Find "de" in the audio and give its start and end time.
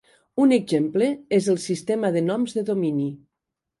2.17-2.25, 2.59-2.65